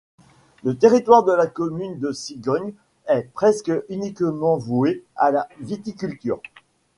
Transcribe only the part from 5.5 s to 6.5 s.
viticulture.